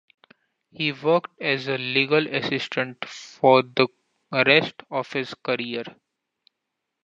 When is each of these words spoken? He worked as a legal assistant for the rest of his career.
He 0.71 0.91
worked 0.93 1.39
as 1.39 1.67
a 1.67 1.77
legal 1.77 2.25
assistant 2.25 3.05
for 3.05 3.61
the 3.61 3.87
rest 4.31 4.81
of 4.89 5.13
his 5.13 5.35
career. 5.35 5.83